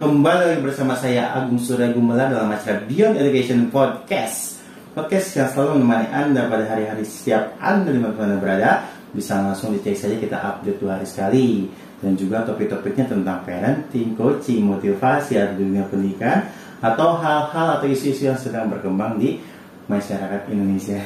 Kembali 0.00 0.56
lagi 0.56 0.64
bersama 0.64 0.96
saya 0.96 1.28
Agung 1.36 1.60
Surya 1.60 1.92
Gumelar 1.92 2.32
dalam 2.32 2.48
acara 2.48 2.80
Beyond 2.88 3.20
Education 3.20 3.68
Podcast. 3.68 4.56
Podcast 4.96 5.28
yang 5.36 5.52
selalu 5.52 5.76
menemani 5.76 6.08
Anda 6.08 6.48
pada 6.48 6.64
hari-hari 6.72 7.04
setiap 7.04 7.52
Anda 7.60 7.92
di 7.92 8.00
mana 8.00 8.40
berada. 8.40 8.88
Bisa 9.12 9.36
langsung 9.44 9.76
dicek 9.76 9.92
saja 9.92 10.16
kita 10.16 10.40
update 10.40 10.80
dua 10.80 10.96
hari 10.96 11.04
sekali. 11.04 11.68
Dan 12.00 12.16
juga 12.16 12.48
topik-topiknya 12.48 13.12
tentang 13.12 13.44
parenting, 13.44 14.16
coaching, 14.16 14.72
motivasi, 14.72 15.36
atau 15.36 15.60
dunia 15.60 15.84
pendidikan 15.84 16.48
Atau 16.80 17.20
hal-hal 17.20 17.76
atau 17.76 17.84
isu-isu 17.84 18.24
yang 18.24 18.40
sedang 18.40 18.72
berkembang 18.72 19.20
di 19.20 19.36
masyarakat 19.84 20.48
Indonesia. 20.48 20.96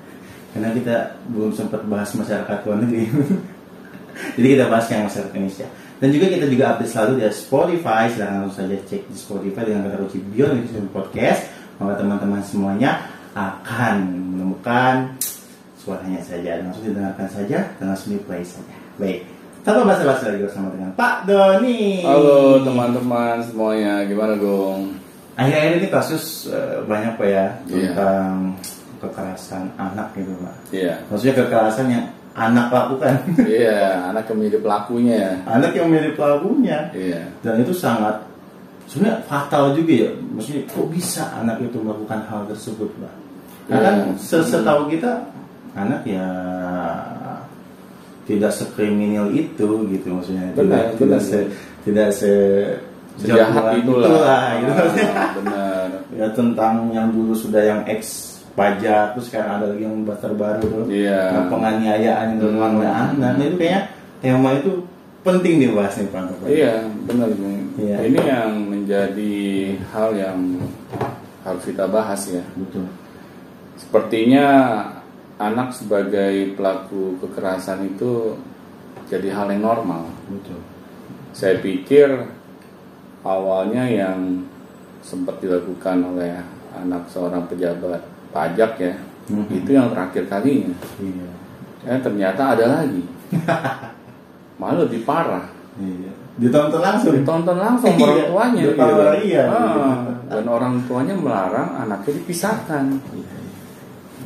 Karena 0.56 0.72
kita 0.72 1.20
belum 1.28 1.52
sempat 1.52 1.84
bahas 1.84 2.16
masyarakat 2.16 2.64
luar 2.64 2.80
negeri. 2.80 3.12
Jadi 4.40 4.46
kita 4.56 4.72
bahas 4.72 4.88
yang 4.88 5.04
masyarakat 5.04 5.36
Indonesia 5.36 5.68
dan 5.98 6.08
juga 6.10 6.26
kita 6.30 6.46
juga 6.46 6.64
update 6.74 6.90
selalu 6.90 7.12
di 7.18 7.22
Spotify. 7.30 8.02
Silahkan 8.06 8.46
langsung 8.46 8.58
saja 8.64 8.76
cek 8.86 9.02
di 9.06 9.16
Spotify 9.18 9.62
dengan 9.66 9.86
kata 9.86 9.96
kunci 9.98 10.18
Beyond 10.30 10.52
Education 10.62 10.88
Podcast. 10.90 11.40
Maka 11.78 11.92
teman-teman 11.98 12.42
semuanya 12.42 12.90
akan 13.34 13.96
menemukan 14.34 15.14
suaranya 15.78 16.22
saja. 16.22 16.58
Dan 16.58 16.70
langsung 16.70 16.86
didengarkan 16.86 17.28
saja 17.30 17.58
langsung 17.78 18.14
di 18.14 18.20
play 18.22 18.42
saja. 18.42 18.74
Baik. 18.98 19.26
Tanpa 19.66 19.84
basa-basi 19.84 20.22
lagi 20.24 20.42
bersama 20.46 20.70
dengan 20.70 20.90
Pak 20.94 21.26
Doni. 21.26 22.00
Halo 22.06 22.62
teman-teman 22.62 23.42
semuanya, 23.44 24.06
gimana 24.06 24.38
Gong? 24.38 24.96
Akhir-akhir 25.34 25.72
ini 25.78 25.88
kasus 25.90 26.48
uh, 26.48 26.82
banyak 26.86 27.14
Pak 27.14 27.28
ya 27.28 27.46
Iya. 27.68 27.94
tentang 27.94 28.58
kekerasan 28.98 29.70
anak 29.78 30.10
gitu 30.14 30.34
Pak. 30.42 30.54
Iya, 30.74 30.94
Maksudnya 31.06 31.34
kekerasan 31.42 31.86
yang 31.90 32.04
anak 32.38 32.70
lakukan. 32.70 33.14
iya, 33.42 34.08
anak 34.08 34.30
yang 34.30 34.38
menjadi 34.38 34.58
pelakunya. 34.62 35.22
anak 35.44 35.70
yang 35.74 35.86
menjadi 35.90 36.10
pelakunya. 36.14 36.78
Iya, 36.94 37.20
dan 37.42 37.54
itu 37.58 37.74
sangat 37.74 38.22
sebenarnya 38.86 39.20
fatal 39.26 39.76
juga 39.76 40.08
ya 40.08 40.10
maksudnya 40.32 40.64
kok 40.64 40.88
bisa 40.88 41.28
anak 41.36 41.60
itu 41.60 41.76
melakukan 41.76 42.24
hal 42.24 42.48
tersebut 42.48 42.88
mbak 42.96 43.14
nah 43.68 43.78
kan 43.84 43.94
Hmm. 44.00 44.16
se- 44.16 44.40
setahu 44.40 44.88
kita 44.88 45.28
anak 45.76 46.08
ya 46.08 46.24
tidak 48.24 48.52
sekriminal 48.52 49.28
itu 49.28 49.68
gitu 49.88 50.06
maksudnya 50.08 50.52
Benar, 50.52 50.56
tidak 50.56 50.84
tidak 50.96 51.20
benar. 51.20 51.20
se 51.20 51.38
tidak 51.84 52.08
se 52.12 52.32
sejahat 53.18 53.52
jagoan 53.56 53.76
itulah. 53.76 54.08
gitu. 54.56 54.72
Ah, 55.04 55.30
benar. 55.36 55.88
ya 56.18 56.26
tentang 56.32 56.74
yang 56.88 57.08
dulu 57.08 57.32
sudah 57.32 57.60
yang 57.60 57.80
ex 57.84 58.27
pajak 58.58 59.14
terus 59.14 59.26
sekarang 59.30 59.50
ada 59.62 59.66
lagi 59.70 59.82
yang 59.86 59.96
terbaru 60.02 60.62
tuh 60.66 60.84
yang 60.90 61.46
penganiayaan 61.46 62.42
oleh 62.42 62.58
Hmm. 62.58 62.82
anak 62.82 63.08
Nah, 63.16 63.30
itu 63.38 63.54
kayaknya 63.54 63.82
tema 64.18 64.50
itu 64.58 64.72
penting 65.22 65.54
dibahas 65.62 65.94
nih 65.94 66.08
pak 66.10 66.22
Iya, 66.42 66.74
benar. 67.06 67.28
Iya. 67.78 67.96
Ini 68.02 68.18
yang 68.18 68.50
menjadi 68.66 69.36
hal 69.94 70.08
yang 70.18 70.38
harus 71.46 71.62
kita 71.62 71.86
bahas 71.86 72.18
ya. 72.26 72.42
betul 72.58 72.90
Sepertinya 73.78 74.46
anak 75.38 75.70
sebagai 75.70 76.58
pelaku 76.58 77.14
kekerasan 77.22 77.94
itu 77.94 78.34
jadi 79.06 79.30
hal 79.30 79.54
yang 79.54 79.62
normal. 79.62 80.10
betul 80.26 80.58
Saya 81.30 81.62
pikir 81.62 82.10
awalnya 83.22 83.86
yang 83.86 84.42
sempat 84.98 85.38
dilakukan 85.38 86.02
oleh 86.02 86.42
anak 86.74 87.06
seorang 87.06 87.46
pejabat 87.46 88.02
pajak 88.30 88.72
ya, 88.78 88.94
Mhm. 89.28 89.50
itu 89.52 89.70
yang 89.72 89.88
terakhir 89.88 90.24
kalinya. 90.26 90.74
iya 91.00 91.28
Eh 91.86 91.98
ternyata 92.02 92.52
ada 92.52 92.64
lagi. 92.80 93.00
Malah 94.60 94.84
lebih 94.84 95.06
parah. 95.06 95.46
Iya. 95.78 96.10
Ditonton 96.38 96.82
langsung. 96.82 97.14
Ditonton 97.14 97.56
langsung 97.56 97.94
Iya, 97.94 98.02
orang 98.02 98.26
tuanya. 98.28 98.62
orang, 98.78 99.18
iya. 99.22 99.42
Ah, 99.46 99.96
dan 100.28 100.44
orang 100.46 100.74
tuanya 100.84 101.14
melarang 101.14 101.70
anaknya 101.78 102.18
dipisahkan. 102.18 102.84
Iya, 103.14 103.26
iya. 103.38 103.52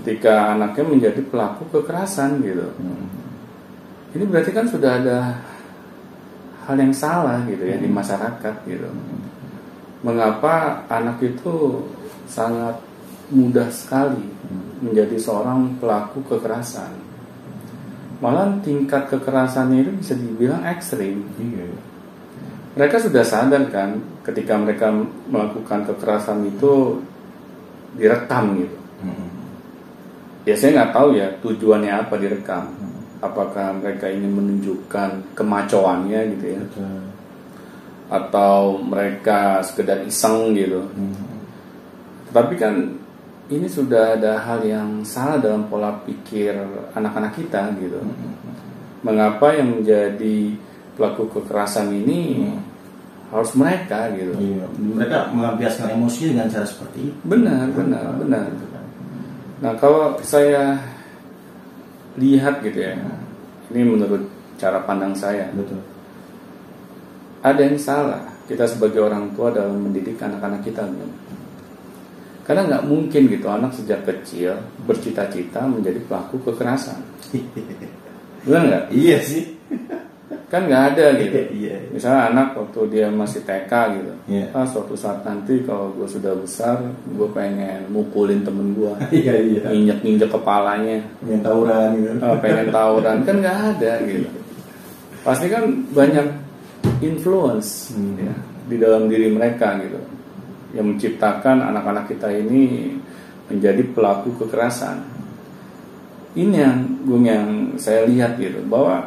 Ketika 0.02 0.56
anaknya 0.56 0.84
menjadi 0.88 1.20
pelaku 1.22 1.68
kekerasan 1.70 2.40
gitu. 2.42 2.66
Hmm. 2.80 3.06
Ini 4.12 4.24
berarti 4.26 4.50
kan 4.50 4.66
sudah 4.66 4.98
ada 4.98 5.18
hal 6.66 6.76
yang 6.76 6.92
salah 6.92 7.44
gitu 7.46 7.62
ya 7.62 7.76
di 7.76 7.86
Hmm. 7.86 7.96
masyarakat 7.96 8.54
gitu. 8.66 8.88
Mengapa 10.02 10.82
anak 10.90 11.22
itu 11.22 11.86
sangat 12.26 12.74
mudah 13.32 13.72
sekali 13.72 14.20
Hmm. 14.20 14.84
menjadi 14.84 15.16
seorang 15.16 15.80
pelaku 15.80 16.20
kekerasan? 16.28 16.92
Malah 18.20 18.60
tingkat 18.62 19.08
kekerasannya 19.10 19.82
itu 19.82 19.92
bisa 19.98 20.14
dibilang 20.14 20.62
ekstrim. 20.68 21.26
Iya. 21.40 21.66
Mereka 22.78 23.02
sudah 23.02 23.24
sadar 23.26 23.66
kan 23.72 23.98
ketika 24.22 24.54
mereka 24.54 24.92
melakukan 25.26 25.88
kekerasan 25.90 26.46
itu 26.46 27.02
direkam 27.98 28.54
gitu. 28.60 28.78
Hmm. 29.02 29.28
Ya 30.46 30.54
saya 30.54 30.70
nggak 30.80 30.92
tahu 30.94 31.08
ya 31.18 31.28
tujuannya 31.42 31.92
apa 31.92 32.14
direkam. 32.20 32.70
Hmm. 32.70 32.92
Apakah 33.22 33.74
mereka 33.78 34.10
ingin 34.10 34.34
menunjukkan 34.34 35.34
kemacoannya 35.38 36.20
gitu 36.34 36.58
ya, 36.58 36.62
Betul. 36.66 36.98
atau 38.10 38.82
mereka 38.82 39.62
sekedar 39.62 40.02
iseng 40.02 40.50
gitu. 40.58 40.82
Tapi 42.34 42.54
kan 42.58 43.01
ini 43.58 43.68
sudah 43.68 44.16
ada 44.16 44.40
hal 44.40 44.64
yang 44.64 45.04
salah 45.04 45.36
dalam 45.36 45.68
pola 45.68 45.92
pikir 46.04 46.56
anak-anak 46.96 47.36
kita 47.36 47.72
gitu. 47.76 48.00
Hmm. 48.00 48.32
Mengapa 49.02 49.52
yang 49.52 49.80
menjadi 49.80 50.54
pelaku 50.94 51.28
kekerasan 51.40 51.90
ini 51.90 52.46
Hmm. 52.46 52.60
harus 53.32 53.52
mereka 53.56 54.12
gitu? 54.12 54.32
Iya. 54.36 54.64
Mereka 54.76 55.32
melampiaskan 55.32 55.96
emosi 55.96 56.36
dengan 56.36 56.46
cara 56.52 56.66
seperti 56.68 57.10
itu. 57.10 57.16
Benar, 57.24 57.72
benar, 57.72 58.12
benar. 58.20 58.44
Gitu. 58.52 58.66
Nah 59.62 59.72
kalau 59.80 60.18
saya 60.20 60.76
lihat 62.20 62.60
gitu 62.60 62.76
ya, 62.76 62.92
ini 63.72 63.82
menurut 63.88 64.28
cara 64.60 64.84
pandang 64.84 65.16
saya, 65.16 65.48
Betul. 65.56 65.80
ada 67.40 67.60
yang 67.60 67.80
salah 67.80 68.20
kita 68.44 68.68
sebagai 68.68 69.00
orang 69.00 69.32
tua 69.32 69.48
dalam 69.48 69.80
mendidik 69.80 70.20
anak-anak 70.20 70.60
kita. 70.66 70.84
Bang. 70.84 71.12
Karena 72.42 72.62
nggak 72.66 72.84
mungkin 72.84 73.22
gitu 73.26 73.46
anak 73.46 73.70
sejak 73.72 74.02
kecil 74.02 74.58
bercita-cita 74.82 75.62
menjadi 75.62 76.02
pelaku 76.04 76.42
kekerasan. 76.42 76.98
Benar 78.44 78.62
nggak? 78.66 78.84
iya 78.90 79.18
sih. 79.22 79.54
Kan 80.50 80.68
nggak 80.68 80.84
ada 80.92 81.06
gitu. 81.16 81.38
Iya. 81.62 81.76
Misalnya 81.94 82.20
anak 82.28 82.48
waktu 82.58 82.80
dia 82.90 83.06
masih 83.08 83.40
TK 83.42 83.72
gitu, 83.94 84.12
Iya. 84.26 84.46
ah 84.52 84.66
suatu 84.66 84.92
saat 84.92 85.22
nanti 85.22 85.62
kalau 85.62 85.94
gue 85.94 86.04
sudah 86.04 86.34
besar, 86.34 86.82
gue 87.06 87.28
pengen 87.30 87.86
mukulin 87.88 88.42
temen 88.42 88.74
gue, 88.74 88.92
Iya 89.22 89.34
iya. 89.38 89.62
injek-injek 89.70 90.28
kepalanya, 90.28 91.00
Yang 91.24 91.40
tawuran 91.46 91.88
gitu. 91.96 92.10
Ah, 92.20 92.36
pengen 92.36 92.68
tawuran 92.68 93.16
kan 93.22 93.36
nggak 93.38 93.58
ada 93.76 93.92
gitu 94.04 94.28
pasti 95.22 95.46
kan 95.46 95.62
banyak 95.94 96.26
influence 96.98 97.94
Hmm. 97.94 98.18
ya, 98.18 98.34
di 98.66 98.76
dalam 98.76 99.06
diri 99.06 99.30
mereka 99.30 99.78
gitu 99.78 100.02
yang 100.72 100.86
menciptakan 100.88 101.60
anak-anak 101.62 102.08
kita 102.08 102.28
ini 102.32 102.96
menjadi 103.48 103.82
pelaku 103.92 104.32
kekerasan 104.40 105.04
ini 106.32 106.56
yang 106.56 106.78
gue 107.04 107.18
yang 107.20 107.48
saya 107.76 108.08
lihat 108.08 108.40
gitu 108.40 108.64
bahwa 108.64 109.04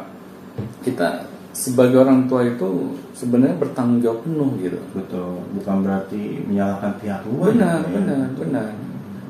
kita 0.86 1.26
sebagai 1.50 2.04
orang 2.06 2.30
tua 2.30 2.46
itu 2.46 2.94
sebenarnya 3.16 3.56
bertanggung 3.58 3.98
jawab 3.98 4.20
penuh 4.22 4.50
gitu 4.60 4.78
Betul. 4.94 5.40
Bukan 5.58 5.76
berarti 5.82 6.44
menyalahkan 6.46 6.92
pihak 7.00 7.20
luar. 7.26 7.50
benar 7.50 7.78
gitu 7.82 7.90
ya. 7.90 7.94
benar 7.98 8.26
benar 8.38 8.68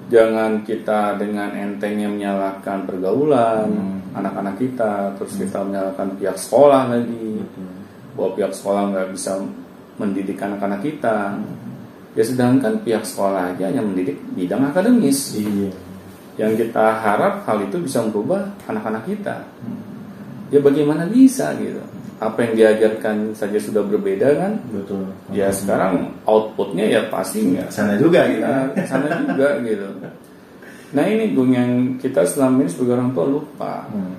jangan 0.06 0.52
kita 0.62 1.00
dengan 1.18 1.50
entengnya 1.56 2.06
menyalahkan 2.10 2.84
pergaulan 2.84 3.66
Hmm. 3.66 3.98
anak-anak 4.14 4.54
kita 4.60 5.16
terus 5.18 5.34
kita 5.36 5.60
menyalahkan 5.64 6.14
pihak 6.20 6.36
sekolah 6.36 6.88
lagi 6.92 7.40
Betul. 7.42 7.68
bahwa 8.14 8.30
pihak 8.36 8.52
sekolah 8.52 8.82
nggak 8.92 9.08
bisa 9.16 9.32
mendidik 9.96 10.36
anak-anak 10.36 10.80
kita 10.84 11.36
ya 12.16 12.24
sedangkan 12.24 12.80
pihak 12.80 13.04
sekolah 13.04 13.52
aja 13.52 13.68
yang 13.68 13.86
mendidik 13.86 14.16
bidang 14.32 14.64
akademis 14.66 15.36
Iya. 15.36 15.68
yang 16.36 16.52
kita 16.52 16.96
harap 16.96 17.44
hal 17.44 17.60
itu 17.62 17.76
bisa 17.78 18.00
merubah 18.02 18.48
anak-anak 18.64 19.04
kita 19.04 19.44
Hmm. 19.60 19.78
ya 20.48 20.58
bagaimana 20.58 21.04
bisa 21.06 21.52
gitu 21.56 21.80
apa 22.16 22.40
yang 22.40 22.52
diajarkan 22.56 23.30
saja 23.30 23.60
sudah 23.60 23.84
berbeda 23.84 24.32
kan 24.34 24.52
Betul. 24.66 25.04
ya 25.30 25.52
sekarang 25.52 26.16
outputnya 26.24 26.88
ya 26.88 27.00
pasti 27.06 27.44
nggak 27.46 27.68
sana 27.68 27.94
juga 27.94 28.24
gitu. 28.26 28.40
Iya, 28.40 28.82
sana 28.82 29.06
juga 29.28 29.60
gitu. 29.60 29.84
Nah 30.86 31.04
ini 31.04 31.36
gue 31.36 31.46
yang 31.50 31.70
kita 31.98 32.24
selama 32.24 32.64
ini 32.64 32.70
sebagai 32.70 32.96
orang 32.96 33.12
tua 33.12 33.26
lupa 33.28 33.84
Hmm. 33.92 34.16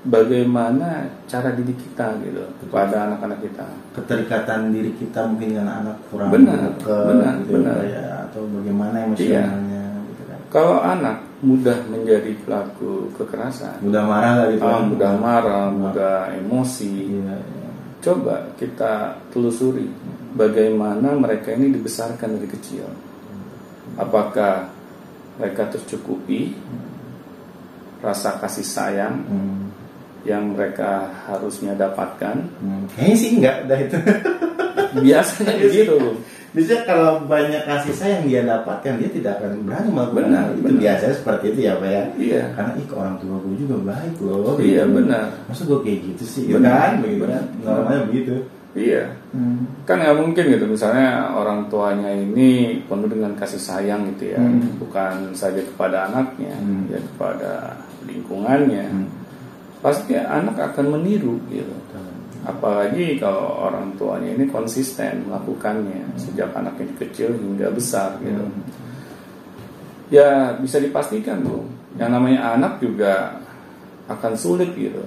Bagaimana 0.00 1.04
cara 1.28 1.52
didik 1.52 1.76
kita 1.76 2.16
gitu 2.24 2.40
kepada 2.64 3.04
anak-anak 3.10 3.44
kita. 3.44 3.66
keterikatan 3.92 4.72
diri 4.72 4.96
kita 4.96 5.28
mungkin 5.28 5.52
dengan 5.52 5.68
anak 5.84 5.96
kurang 6.08 6.32
Benar, 6.32 6.72
ke 6.80 6.96
benar, 7.04 7.34
gitu 7.44 7.52
benar. 7.60 7.78
ya 7.84 8.06
atau 8.24 8.42
bagaimana 8.48 8.96
emosionalnya 9.04 9.84
gitu 10.08 10.22
kan 10.24 10.40
Kalau 10.48 10.80
anak 10.80 11.16
mudah 11.44 11.78
menjadi 11.88 12.32
pelaku 12.44 13.12
kekerasan, 13.16 13.80
mudah 13.84 14.04
marah 14.08 14.32
lah 14.40 14.46
gitu 14.52 14.64
ah, 14.64 14.72
kan. 14.80 14.82
mudah 14.88 15.12
marah, 15.20 15.66
mudah 15.68 16.16
emosi, 16.36 17.20
iya, 17.20 17.36
iya. 17.36 17.68
coba 18.00 18.48
kita 18.56 19.20
telusuri 19.32 19.88
bagaimana 20.32 21.12
mereka 21.12 21.52
ini 21.52 21.76
dibesarkan 21.76 22.40
dari 22.40 22.48
kecil. 22.48 22.88
Apakah 23.96 24.68
mereka 25.36 25.68
tercukupi 25.72 26.56
rasa 28.00 28.40
kasih 28.40 28.64
sayang 28.64 29.16
Hmm. 29.28 29.59
Yang 30.22 30.52
mereka 30.52 30.90
harusnya 31.26 31.72
dapatkan? 31.74 32.36
Hmm. 32.60 32.84
Kayaknya 32.92 33.16
sih 33.16 33.30
enggak 33.38 33.56
dah 33.66 33.78
itu. 33.78 33.96
Biasanya 35.06 35.54
begitu. 35.60 35.96
Bisa 36.50 36.82
kalau 36.82 37.22
banyak 37.30 37.62
kasih 37.62 37.94
sayang 37.94 38.26
dia 38.26 38.42
dapatkan 38.42 38.98
dia 38.98 39.06
tidak 39.06 39.38
akan 39.38 39.62
berani 39.62 39.86
melakukan 39.94 40.24
Benar, 40.26 40.44
itu 40.50 40.60
benar. 40.66 40.80
biasanya 40.82 41.14
seperti 41.14 41.44
itu 41.54 41.60
ya 41.62 41.72
pak 41.78 41.90
ya. 41.94 42.04
Iya. 42.18 42.42
Karena 42.58 42.72
ih 42.74 42.86
orang 42.90 43.14
tua 43.22 43.36
gue 43.38 43.54
juga 43.54 43.76
baik 43.86 44.14
loh. 44.18 44.58
Iya, 44.58 44.82
gitu. 44.82 44.94
benar. 44.98 45.24
Masa 45.46 45.62
gue 45.62 45.78
kayak 45.86 45.98
gitu 46.10 46.24
sih? 46.26 46.42
Benar, 46.50 46.58
Benar, 46.58 46.90
begitu 47.06 47.20
benar. 47.22 47.34
kan? 47.38 47.44
Normalnya 47.62 48.02
begitu. 48.10 48.34
Iya. 48.70 49.02
Hmm. 49.30 49.62
Kan 49.86 49.96
nggak 50.02 50.18
mungkin 50.18 50.44
gitu 50.50 50.64
misalnya 50.66 51.08
orang 51.30 51.70
tuanya 51.70 52.10
ini 52.10 52.50
penuh 52.86 53.06
dengan 53.06 53.30
kasih 53.38 53.62
sayang 53.62 54.10
gitu 54.14 54.34
ya, 54.34 54.38
Hmm. 54.42 54.74
bukan 54.82 55.30
saja 55.38 55.62
kepada 55.62 56.10
anaknya, 56.10 56.54
Hmm. 56.58 56.90
ya 56.90 56.98
kepada 56.98 57.78
lingkungannya. 58.10 58.86
Hmm. 58.90 59.06
Pasti 59.80 60.12
anak 60.12 60.60
akan 60.60 60.86
meniru 60.96 61.40
gitu. 61.48 61.72
Apalagi 62.40 63.20
kalau 63.20 63.68
orang 63.68 63.92
tuanya 64.00 64.32
ini 64.32 64.48
konsisten 64.48 65.28
melakukannya 65.28 66.16
sejak 66.16 66.52
anak 66.56 66.80
ini 66.80 66.92
kecil 66.96 67.36
hingga 67.36 67.68
besar 67.68 68.16
gitu. 68.24 68.44
Hmm. 68.48 68.64
Ya 70.08 70.56
bisa 70.56 70.80
dipastikan 70.80 71.44
tuh, 71.44 71.68
yang 72.00 72.16
namanya 72.16 72.56
anak 72.56 72.80
juga 72.80 73.44
akan 74.08 74.32
sulit 74.34 74.72
gitu, 74.74 75.04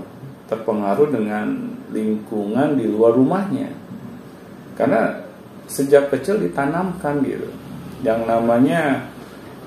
terpengaruh 0.47 1.09
dengan 1.09 1.73
lingkungan 1.89 2.77
di 2.77 2.85
luar 2.87 3.17
rumahnya. 3.17 3.67
Karena 4.77 5.25
sejak 5.65 6.13
kecil 6.13 6.37
ditanamkan 6.37 7.19
gitu, 7.25 7.49
yang 8.05 8.29
namanya 8.29 9.09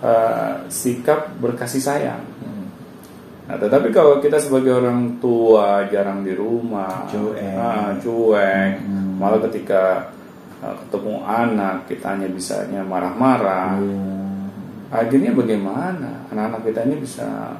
eh, 0.01 0.65
sikap 0.71 1.35
berkasih 1.43 1.83
sayang. 1.83 2.23
Hmm. 3.47 3.55
Nah, 3.55 3.57
tetapi 3.63 3.95
kalau 3.95 4.19
kita 4.19 4.43
sebagai 4.43 4.75
orang 4.75 5.23
tua 5.23 5.87
jarang 5.87 6.27
di 6.27 6.35
rumah, 6.35 7.07
Cuek. 7.07 7.39
ah, 7.55 7.95
cuek, 8.03 8.83
Hmm. 8.83 9.23
malah 9.23 9.39
ketika 9.47 10.11
uh, 10.67 10.75
ketemu 10.83 11.15
anak 11.23 11.87
kita 11.87 12.07
hanya 12.19 12.27
bisanya 12.27 12.83
marah-marah. 12.83 13.79
Iya. 13.79 14.03
Akhirnya 14.91 15.31
bagaimana 15.31 16.27
anak-anak 16.35 16.63
kita 16.67 16.81
ini 16.91 16.97
bisa 16.99 17.55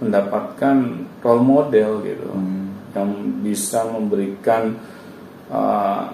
mendapatkan 0.00 0.76
role 1.20 1.44
model 1.44 2.00
gitu, 2.00 2.32
Hmm. 2.32 2.72
yang 2.96 3.10
bisa 3.44 3.84
memberikan 3.92 4.72
uh, 5.52 6.08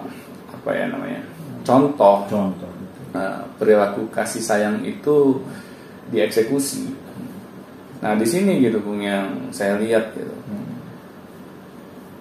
apa 0.51 0.69
ya 0.75 0.91
namanya 0.91 1.23
contoh 1.63 2.27
Contoh. 2.27 2.71
Nah, 3.15 3.45
perilaku 3.55 4.09
kasih 4.11 4.41
sayang 4.43 4.83
itu 4.83 5.37
dieksekusi. 6.09 6.91
Nah, 8.03 8.19
di 8.19 8.27
sini 8.27 8.59
gitu 8.59 8.83
Bung 8.83 8.99
yang 8.99 9.47
saya 9.55 9.79
lihat 9.79 10.11
gitu. 10.11 10.35
Hmm. 10.51 10.75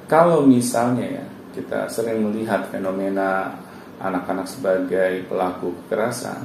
Kalau 0.07 0.47
misalnya 0.47 1.03
ya 1.03 1.25
kita 1.59 1.91
sering 1.91 2.23
melihat 2.23 2.71
fenomena 2.71 3.59
anak-anak 3.99 4.47
sebagai 4.47 5.27
pelaku 5.27 5.75
kekerasan, 5.85 6.39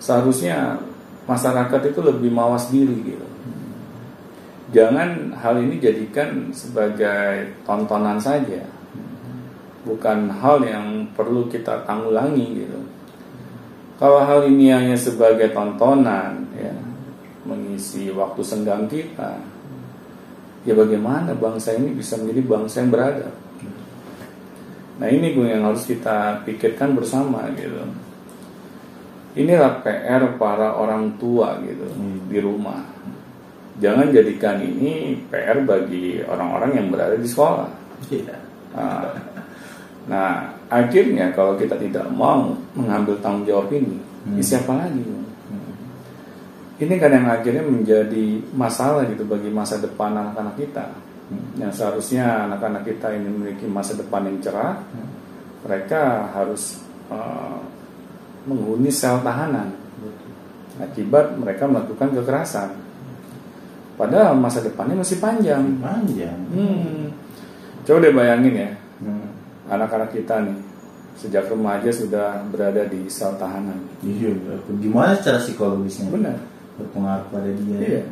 seharusnya 0.00 0.80
masyarakat 1.28 1.92
itu 1.92 2.00
lebih 2.00 2.32
mawas 2.32 2.72
diri 2.72 2.96
gitu. 3.04 3.28
Jangan 4.72 5.36
hal 5.36 5.60
ini 5.60 5.76
jadikan 5.76 6.48
sebagai 6.52 7.60
tontonan 7.68 8.16
saja, 8.20 8.64
bukan 9.84 10.32
hal 10.32 10.64
yang 10.64 11.12
perlu 11.12 11.48
kita 11.52 11.84
tanggulangi 11.84 12.64
gitu. 12.64 12.80
Kalau 14.00 14.24
hal 14.24 14.48
ini 14.48 14.72
hanya 14.72 14.96
sebagai 14.96 15.52
tontonan, 15.52 16.47
mengisi 17.78 18.10
waktu 18.10 18.42
senggang 18.42 18.90
kita, 18.90 19.38
ya 20.66 20.74
bagaimana 20.74 21.30
bangsa 21.38 21.78
ini 21.78 21.94
bisa 21.94 22.18
menjadi 22.18 22.42
bangsa 22.42 22.82
yang 22.82 22.90
beradab? 22.90 23.34
Nah 24.98 25.06
ini 25.06 25.30
gue 25.30 25.46
yang 25.46 25.62
harus 25.62 25.86
kita 25.86 26.42
pikirkan 26.42 26.98
bersama 26.98 27.46
gitu. 27.54 27.86
Inilah 29.38 29.78
PR 29.86 30.34
para 30.34 30.74
orang 30.74 31.14
tua 31.22 31.62
gitu 31.62 31.86
Hmm. 31.86 32.26
di 32.26 32.42
rumah. 32.42 32.82
Jangan 33.78 34.10
jadikan 34.10 34.58
ini 34.58 35.22
PR 35.30 35.62
bagi 35.62 36.18
orang-orang 36.26 36.82
yang 36.82 36.90
berada 36.90 37.14
di 37.14 37.30
sekolah. 37.30 37.70
Iya. 38.10 38.34
Nah, 38.74 39.06
nah, 40.10 40.50
akhirnya 40.66 41.30
kalau 41.30 41.54
kita 41.54 41.78
tidak 41.78 42.10
mau 42.10 42.58
mengambil 42.74 43.14
tanggung 43.22 43.46
jawab 43.46 43.70
ini, 43.70 44.02
Hmm. 44.26 44.42
siapa 44.42 44.74
lagi? 44.74 45.27
Ini 46.78 46.94
kan 47.02 47.10
yang 47.10 47.26
akhirnya 47.26 47.64
menjadi 47.66 48.38
masalah 48.54 49.02
gitu 49.10 49.26
bagi 49.26 49.50
masa 49.50 49.82
depan 49.82 50.14
anak-anak 50.14 50.54
kita. 50.54 50.86
Hmm. 51.28 51.58
Yang 51.58 51.82
seharusnya 51.82 52.46
anak-anak 52.46 52.86
kita 52.86 53.10
ini 53.18 53.26
memiliki 53.26 53.66
masa 53.66 53.98
depan 53.98 54.30
yang 54.30 54.38
cerah, 54.38 54.78
mereka 55.66 56.30
harus 56.32 56.78
eh, 57.10 57.58
menghuni 58.46 58.88
sel 58.94 59.18
tahanan 59.26 59.74
akibat 60.78 61.34
mereka 61.34 61.66
melakukan 61.66 62.14
kekerasan. 62.14 62.70
Padahal 63.98 64.38
masa 64.38 64.62
depannya 64.62 65.02
masih 65.02 65.18
panjang. 65.18 65.82
Panjang. 65.82 66.38
Hmm. 66.54 67.10
Coba 67.82 67.98
deh 68.04 68.14
bayangin 68.14 68.54
ya, 68.54 68.70
Hmm. 69.02 69.26
anak-anak 69.66 70.14
kita 70.14 70.42
nih 70.46 70.58
sejak 71.18 71.50
remaja 71.50 71.90
sudah 71.90 72.46
berada 72.46 72.86
di 72.86 73.10
sel 73.10 73.34
tahanan. 73.34 73.78
Iya, 74.06 74.30
gimana 74.78 75.18
secara 75.18 75.42
psikologisnya? 75.42 76.14
Benar. 76.14 76.38
Berpengaruh 76.78 77.26
pada 77.28 77.50
dia. 77.50 77.78
Iya. 77.78 78.02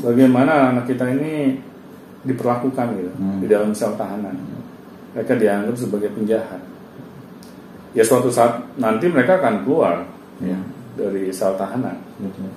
Bagaimana 0.00 0.72
anak 0.72 0.88
kita 0.88 1.04
ini 1.12 1.60
diperlakukan 2.22 2.86
gitu 2.96 3.10
Hmm. 3.16 3.38
di 3.40 3.46
dalam 3.46 3.72
sel 3.72 3.92
tahanan? 3.94 4.32
Mereka 5.12 5.36
dianggap 5.36 5.76
sebagai 5.76 6.08
penjahat. 6.10 6.60
Ya 7.92 8.00
suatu 8.00 8.30
saat 8.30 8.64
nanti 8.78 9.10
mereka 9.10 9.36
akan 9.36 9.66
keluar 9.66 10.06
ya, 10.38 10.56
dari 10.94 11.28
sel 11.30 11.52
tahanan. 11.54 11.98
Betul. 12.16 12.48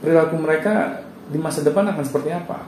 Perilaku 0.00 0.36
mereka 0.38 1.02
di 1.28 1.38
masa 1.38 1.60
depan 1.60 1.86
akan 1.86 2.04
seperti 2.04 2.30
apa? 2.30 2.62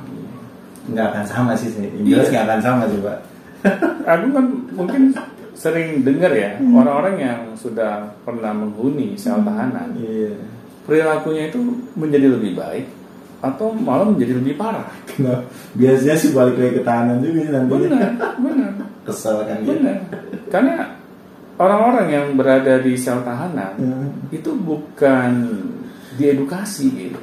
Nggak 0.88 1.06
akan 1.12 1.25
sama 1.25 1.52
sih, 1.54 1.70
sih. 1.70 1.85
Jelas 2.02 2.28
Iya. 2.28 2.32
nggak 2.32 2.44
akan 2.47 2.61
sama 2.61 2.82
sih, 2.88 3.00
Pak. 3.00 3.18
Aku 4.14 4.26
kan 4.32 4.44
mungkin 4.73 5.02
sering 5.52 6.06
dengar 6.06 6.30
ya 6.30 6.54
orang-orang 6.62 7.16
yang 7.18 7.40
sudah 7.58 8.14
pernah 8.23 8.54
menghuni 8.54 9.18
sel 9.18 9.42
tahanan 9.42 9.90
Iya. 9.99 10.38
Perilakunya 10.88 11.52
itu 11.52 11.61
menjadi 11.92 12.33
lebih 12.33 12.57
baik 12.57 12.87
atau 13.38 13.71
malah 13.71 14.09
menjadi 14.09 14.40
lebih 14.40 14.57
parah. 14.57 14.88
Nah, 15.21 15.45
biasanya 15.76 16.16
sih 16.16 16.33
balik 16.33 16.57
lagi 16.57 16.78
ke 16.78 16.83
tahanan 16.83 17.21
juga 17.21 17.38
sih 17.45 17.52
nantinya. 17.52 17.78
Benar, 17.92 18.11
benar, 18.40 18.71
Kesel 19.04 19.37
kan 19.45 19.59
benar. 19.62 19.97
Karena 20.49 20.75
orang-orang 21.61 22.07
yang 22.09 22.26
berada 22.35 22.80
di 22.80 22.97
sel 22.97 23.21
tahanan 23.23 23.76
Ya. 23.78 23.99
itu 24.33 24.50
bukan 24.57 25.30
diedukasi 26.16 26.87
gitu, 26.90 27.21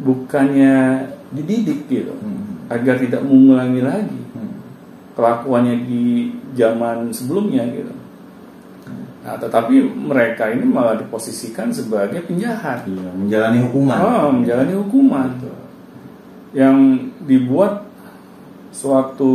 bukannya 0.00 1.06
dididik 1.30 1.86
gitu 1.86 2.14
Hmm. 2.18 2.66
agar 2.66 2.98
tidak 2.98 3.22
mengulangi 3.22 3.82
lagi 3.82 4.18
Hmm. 4.34 4.58
kelakuannya 5.14 5.86
di 5.86 6.34
zaman 6.54 7.10
sebelumnya 7.14 7.62
gitu. 7.70 7.94
Nah, 9.20 9.36
tetapi 9.36 9.84
mereka 9.84 10.48
ini 10.48 10.64
malah 10.64 10.96
diposisikan 10.96 11.68
sebagai 11.68 12.24
penjahat. 12.24 12.88
Iya, 12.88 13.10
menjalani 13.12 13.58
hukuman. 13.68 13.98
Oh, 14.00 14.28
menjalani 14.32 14.74
hukuman 14.80 15.28
yang 16.56 16.76
dibuat 17.28 17.84
suatu 18.72 19.32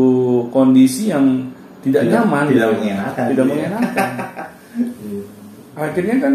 kondisi 0.49 1.13
yang 1.13 1.53
tidak, 1.85 2.09
nyaman, 2.09 2.49
tidak 2.49 2.67
gitu. 2.73 2.79
mengenakan. 2.81 3.25
tidak 3.29 3.45
Iya. 3.45 3.51
mengenakan. 3.53 4.11
Iya. 4.75 5.23
Akhirnya 5.79 6.15
kan 6.19 6.33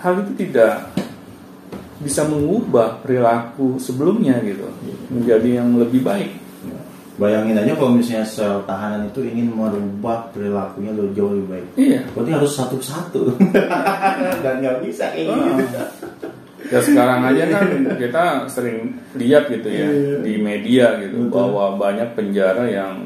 hal 0.00 0.24
itu 0.24 0.32
tidak 0.40 0.88
bisa 2.00 2.24
mengubah 2.24 3.04
perilaku 3.04 3.76
sebelumnya 3.76 4.40
gitu 4.40 4.64
menjadi 5.12 5.60
yang 5.60 5.76
lebih 5.76 6.00
baik. 6.00 6.32
Bayangin 7.14 7.54
aja 7.54 7.72
kalau 7.74 7.94
misalnya 7.94 8.26
sel 8.26 8.58
tahanan 8.64 9.06
itu 9.06 9.22
ingin 9.22 9.54
merubah 9.54 10.26
perilakunya 10.30 10.90
lebih 10.90 11.12
jauh 11.14 11.30
lebih 11.30 11.46
baik. 11.48 11.66
Iya. 11.76 12.00
Berarti 12.10 12.30
harus 12.34 12.52
satu-satu. 12.52 13.22
Dan 14.42 14.54
nggak 14.58 14.82
bisa 14.82 15.14
kayak 15.14 15.30
gitu. 15.30 15.78
Ya 16.64 16.80
sekarang 16.80 17.20
aja 17.22 17.44
kan 17.46 17.66
kita 17.94 18.24
sering 18.48 18.98
lihat 19.14 19.46
gitu 19.46 19.68
ya 19.68 19.84
Iya. 19.84 20.16
di 20.24 20.32
media 20.36 20.86
gitu 20.98 21.28
Betul. 21.28 21.30
bahwa 21.30 21.64
banyak 21.78 22.08
penjara 22.12 22.64
yang 22.66 23.04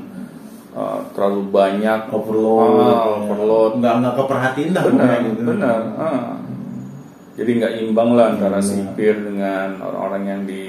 uh, 0.72 1.02
terlalu 1.12 1.42
banyak 1.50 2.00
Overload. 2.08 2.78
Ah, 2.80 3.18
overload. 3.18 3.72
Nggak 3.82 3.94
nggak 3.98 4.14
keperhatiin 4.14 4.70
dah. 4.72 4.84
benar 4.86 5.10
gitu. 5.20 5.42
benar 5.42 5.80
ah. 5.98 6.32
jadi 7.34 7.50
nggak 7.58 7.72
imbang 7.82 8.10
lah 8.14 8.26
antara 8.32 8.56
Benar. 8.56 8.64
sipir 8.64 9.14
dengan 9.20 9.68
orang-orang 9.78 10.22
yang 10.24 10.40
di 10.46 10.62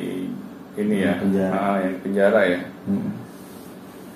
ini 0.75 0.95
ya 0.97 1.13
Yang 1.13 1.19
penjara. 1.23 1.53
ah, 1.55 1.75
yang 1.79 1.91
di 1.93 1.99
penjara 2.03 2.41
ya 2.43 2.59
Hmm. 2.89 3.18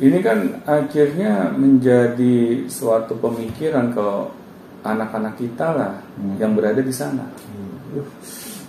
Ini 0.03 0.19
kan 0.19 0.38
akhirnya 0.63 1.53
menjadi 1.53 2.67
suatu 2.67 3.15
pemikiran 3.15 3.89
kalau 3.89 4.36
anak-anak 4.83 5.39
kita 5.39 5.67
lah 5.72 5.93
Hmm. 6.19 6.36
yang 6.38 6.53
berada 6.53 6.83
di 6.83 6.91
sana. 6.91 7.24
Uh, 7.95 8.03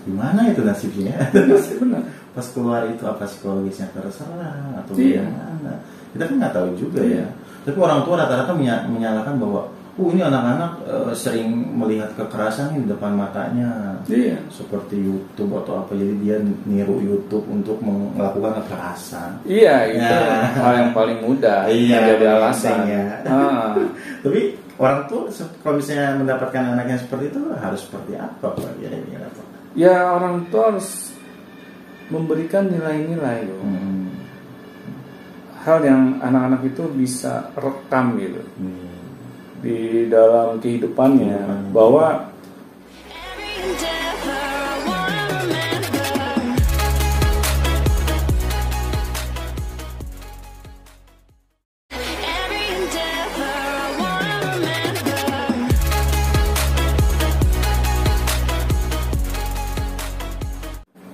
gimana 0.07 0.47
itu 0.49 0.62
nasibnya? 0.62 1.17
Benar. 1.83 2.03
Pas 2.31 2.47
keluar 2.50 2.87
itu 2.87 3.03
apa 3.03 3.26
psikologisnya 3.26 3.91
terserah 3.91 4.79
atau 4.79 4.95
Iya. 4.95 5.23
bagaimana? 5.26 5.73
Kita 6.14 6.23
kan 6.31 6.35
nggak 6.38 6.55
tahu 6.55 6.69
juga 6.79 7.00
Iya. 7.03 7.25
ya. 7.25 7.26
Tapi 7.64 7.79
orang 7.79 8.00
tua 8.05 8.14
rata-rata 8.17 8.53
menya- 8.53 8.85
menyalahkan 8.87 9.35
bahwa, 9.37 9.67
oh 9.95 10.11
ini 10.11 10.21
anak-anak 10.21 10.73
eh, 10.85 11.15
sering 11.15 11.49
melihat 11.75 12.11
kekerasan 12.15 12.75
di 12.75 12.85
depan 12.85 13.15
matanya. 13.15 13.95
Iya. 14.05 14.37
seperti 14.49 14.99
YouTube 14.99 15.55
atau 15.57 15.81
apa 15.81 15.95
jadi 15.95 16.15
dia 16.19 16.37
niru 16.65 16.99
YouTube 16.99 17.47
untuk 17.47 17.79
melakukan 17.79 18.61
kekerasan. 18.65 19.39
Iya, 19.47 19.77
itu 19.91 20.03
Ya. 20.03 20.51
hal 20.55 20.73
yang 20.77 20.91
paling 20.93 21.19
mudah 21.21 21.67
Iya, 21.73 21.99
jadi 22.15 22.27
alasan. 22.35 22.79
ya. 22.85 23.05
Ah. 23.25 23.73
Tapi 24.27 24.41
orang 24.77 25.07
tua 25.07 25.31
kalau 25.63 25.79
misalnya 25.79 26.19
mendapatkan 26.19 26.63
anak 26.75 26.87
yang 26.87 27.01
seperti 27.01 27.25
itu 27.31 27.41
harus 27.55 27.81
seperti 27.83 28.13
apa 28.19 28.47
Pak? 28.51 28.73
Ya? 28.83 28.91
Ya 29.75 29.97
orang 30.11 30.47
tua 30.51 30.75
harus 30.75 31.15
memberikan 32.11 32.67
nilai-nilai 32.67 33.47
loh. 33.47 33.63
Hmm. 33.63 34.11
Hal 35.65 35.81
yang 35.81 36.21
anak-anak 36.21 36.61
itu 36.67 36.85
bisa 36.93 37.49
rekam 37.57 38.19
gitu 38.19 38.43
Hmm. 38.61 39.04
Di 39.64 40.12
dalam 40.12 40.61
kehidupannya 40.61 41.73
bahwa 41.73 42.28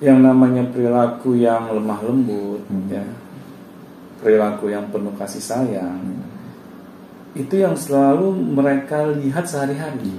yang 0.02 0.26
namanya 0.26 0.66
perilaku 0.74 1.38
yang 1.38 1.70
lemah 1.70 2.02
lembut 2.02 2.66
Hmm. 2.66 2.90
ya 2.90 3.06
perilaku 4.18 4.74
yang 4.74 4.90
penuh 4.90 5.14
kasih 5.14 5.38
sayang 5.38 6.02
itu 7.34 7.54
yang 7.62 7.78
selalu 7.78 8.34
mereka 8.34 9.06
lihat 9.14 9.46
sehari-hari. 9.46 10.10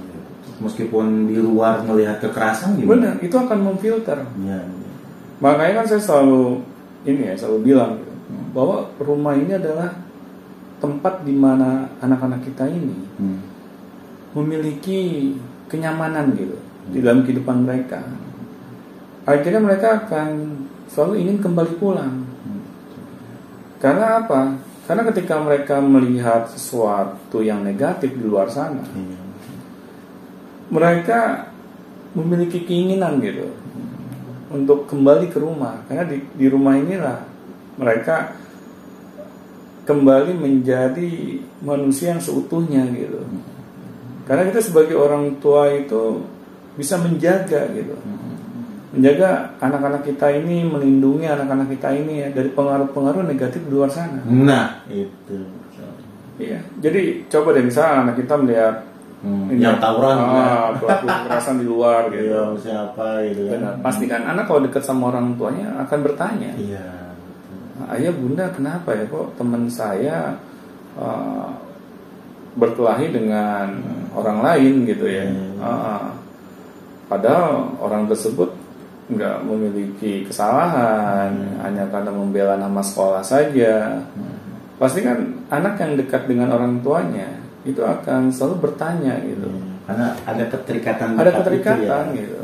Meskipun 0.62 1.26
di 1.28 1.36
luar 1.42 1.82
melihat 1.82 2.22
kekerasan 2.22 2.78
benar 2.86 3.18
gimana? 3.18 3.24
itu 3.24 3.36
akan 3.36 3.58
memfilter. 3.66 4.18
Ya, 4.46 4.62
ya. 4.62 4.90
makanya 5.42 5.82
kan 5.82 5.86
saya 5.90 6.02
selalu 6.02 6.62
ini 7.02 7.22
ya 7.28 7.34
selalu 7.34 7.58
bilang 7.74 7.98
gitu, 7.98 8.12
bahwa 8.54 8.86
rumah 9.02 9.34
ini 9.34 9.58
adalah 9.58 9.90
tempat 10.78 11.26
di 11.26 11.34
mana 11.34 11.90
anak-anak 11.98 12.46
kita 12.46 12.70
ini 12.70 12.94
Hmm. 13.18 13.42
memiliki 14.38 15.34
kenyamanan 15.66 16.30
gitu 16.38 16.54
di 16.94 16.98
dalam 17.02 17.26
kehidupan 17.26 17.66
mereka. 17.66 18.02
Akhirnya 19.26 19.62
mereka 19.62 20.06
akan 20.06 20.28
selalu 20.90 21.26
ingin 21.26 21.38
kembali 21.42 21.72
pulang. 21.78 22.22
Karena 23.82 24.22
apa 24.22 24.58
karena 24.92 25.08
ketika 25.08 25.40
mereka 25.40 25.80
melihat 25.80 26.52
sesuatu 26.52 27.40
yang 27.40 27.64
negatif 27.64 28.12
di 28.12 28.28
luar 28.28 28.52
sana 28.52 28.84
Iya. 28.92 29.16
mereka 30.68 31.48
memiliki 32.12 32.68
keinginan 32.68 33.16
gitu 33.24 33.48
untuk 34.52 34.84
kembali 34.84 35.32
ke 35.32 35.40
rumah 35.40 35.80
karena 35.88 36.04
di, 36.04 36.20
di 36.36 36.44
rumah 36.52 36.76
inilah 36.76 37.24
mereka 37.80 38.36
kembali 39.88 40.36
menjadi 40.36 41.40
manusia 41.64 42.12
yang 42.12 42.20
seutuhnya 42.20 42.84
gitu 42.92 43.24
karena 44.28 44.44
kita 44.52 44.60
sebagai 44.60 45.00
orang 45.00 45.40
tua 45.40 45.72
itu 45.72 46.20
bisa 46.76 47.00
menjaga 47.00 47.64
gitu 47.72 47.96
menjaga 48.92 49.28
anak-anak 49.58 50.04
kita 50.04 50.26
ini 50.32 50.62
melindungi 50.62 51.24
anak-anak 51.24 51.68
kita 51.70 51.88
ini 51.92 52.14
ya 52.20 52.28
dari 52.28 52.52
pengaruh-pengaruh 52.52 53.24
negatif 53.24 53.64
di 53.64 53.72
luar 53.72 53.88
sana 53.88 54.20
Nah, 54.22 54.84
itu. 54.86 55.40
iya 56.36 56.60
jadi 56.76 57.24
coba 57.26 57.52
deh 57.52 57.64
misalnya 57.64 58.04
anak 58.04 58.16
kita 58.18 58.34
melihat 58.36 58.76
Hmm. 59.22 59.46
ini 59.54 59.62
Yang 59.62 59.78
tawuran 59.78 60.18
ah, 60.18 60.74
pelaku 60.74 61.06
kekerasan 61.06 61.62
di 61.62 61.66
luar 61.70 62.10
gitu 62.10 62.26
Iya, 62.26 62.42
siapa 62.58 63.22
gitu 63.22 63.46
kan. 63.46 63.54
Benar. 63.54 63.74
Pastikan 63.78 64.22
anak 64.26 64.50
kalau 64.50 64.66
dekat 64.66 64.82
sama 64.82 65.14
orang 65.14 65.38
tuanya 65.38 65.70
akan 65.78 65.98
bertanya, 66.02 66.50
Iya. 66.58 66.86
ayah 67.94 68.10
bunda 68.10 68.50
kenapa 68.50 68.98
ya 68.98 69.06
kok 69.06 69.30
teman 69.38 69.70
saya 69.70 70.34
uh, 70.98 71.54
berkelahi 72.58 73.14
dengan 73.14 73.78
orang 74.10 74.42
lain 74.42 74.90
gitu 74.90 75.06
ya. 75.06 75.22
Hmm. 75.30 75.62
Ah, 75.62 76.10
padahal 77.06 77.78
orang 77.78 78.10
tersebut 78.10 78.50
nggak 79.14 79.36
memiliki 79.44 80.24
kesalahan, 80.24 81.32
hanya 81.60 81.84
karena 81.88 82.10
membela 82.10 82.54
nama 82.56 82.80
sekolah 82.80 83.20
saja. 83.20 84.02
Pasti 84.76 85.00
kan 85.00 85.18
anak 85.48 85.78
yang 85.78 85.94
dekat 85.94 86.26
dengan 86.26 86.50
orang 86.50 86.82
tuanya 86.82 87.28
itu 87.62 87.78
akan 87.78 88.34
selalu 88.34 88.68
bertanya 88.68 89.20
gitu. 89.22 89.46
Iya. 89.46 89.70
Karena 89.82 90.06
ada 90.24 90.44
keterikatan 90.46 91.08
Ada 91.14 91.30
itu 91.30 91.38
keterikatan 91.42 92.04
ya. 92.10 92.18
gitu. 92.18 92.38